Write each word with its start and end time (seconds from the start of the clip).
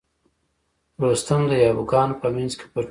رستم 1.03 1.41
د 1.49 1.51
یابو 1.63 1.83
ګانو 1.91 2.19
په 2.21 2.27
منځ 2.35 2.51
کې 2.59 2.65
پټ 2.71 2.77
و. 2.77 2.79